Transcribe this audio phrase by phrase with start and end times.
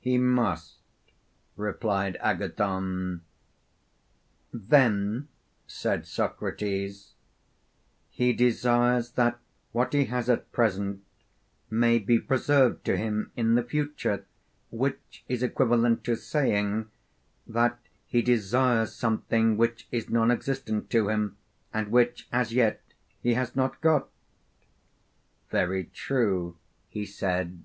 [0.00, 0.80] He must,
[1.56, 3.22] replied Agathon.
[4.52, 5.28] Then,
[5.66, 7.14] said Socrates,
[8.10, 9.38] he desires that
[9.70, 11.02] what he has at present
[11.70, 14.26] may be preserved to him in the future,
[14.70, 16.90] which is equivalent to saying
[17.46, 21.38] that he desires something which is non existent to him,
[21.72, 22.82] and which as yet
[23.22, 24.10] he has not got:
[25.50, 26.58] Very true,
[26.90, 27.62] he said.